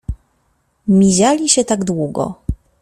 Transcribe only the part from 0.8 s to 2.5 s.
”Miziali się tak długo.